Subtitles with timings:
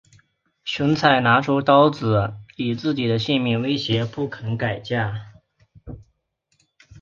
[0.63, 5.27] 荀采拿出刀子以自己的性命威胁不肯改嫁。